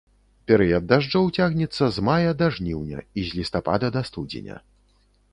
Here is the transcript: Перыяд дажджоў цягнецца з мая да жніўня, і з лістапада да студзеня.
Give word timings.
Перыяд 0.51 0.85
дажджоў 0.91 1.25
цягнецца 1.41 1.89
з 1.97 2.03
мая 2.07 2.31
да 2.39 2.47
жніўня, 2.55 3.03
і 3.19 3.25
з 3.27 3.41
лістапада 3.41 3.87
да 3.99 4.03
студзеня. 4.11 4.57